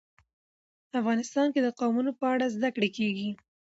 [0.99, 3.29] افغانستان کې د قومونه په اړه زده کړه کېږي.